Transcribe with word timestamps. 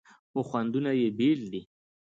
خو 0.31 0.39
خوندونه 0.49 0.91
یې 1.01 1.07
بیل 1.17 1.41
دي. 1.51 1.61